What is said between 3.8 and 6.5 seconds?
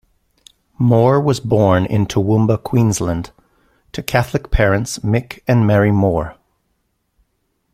to Catholic parents Mick and Mary Moore.